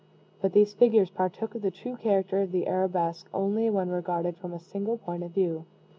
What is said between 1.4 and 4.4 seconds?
of the true character of the arabesque only when regarded